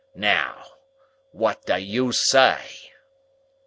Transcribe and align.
Now, 0.15 0.65
what 1.31 1.63
do 1.67 1.77
you 1.79 2.11
say?" 2.11 2.89